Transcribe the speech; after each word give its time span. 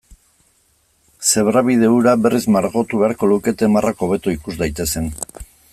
Zebrabide 1.31 1.91
hura 1.97 2.15
berriz 2.23 2.41
margotu 2.57 3.03
beharko 3.03 3.31
lukete 3.35 3.73
marrak 3.75 4.05
hobeto 4.07 4.35
ikus 4.39 4.57
daitezen. 4.63 5.17